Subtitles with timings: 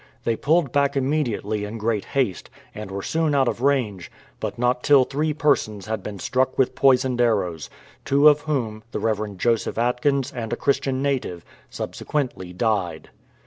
[0.23, 4.81] They pulled back immediately in great haste, and were soon out of range, but not
[4.81, 7.69] till three persons had been 281 THE BISHOP'S DEATH struck with poisoned arrows,
[8.03, 9.37] two of whom, the Rev.
[9.37, 13.11] Joseph Atkins and a Christian native, subsequently died.